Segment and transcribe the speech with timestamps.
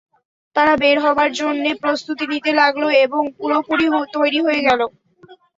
[0.55, 3.85] তারা বের হবার জন্যে প্রস্তুতি নিতে লাগল এবং পুরোপুরি
[4.15, 4.81] তৈরি হয়ে গেল।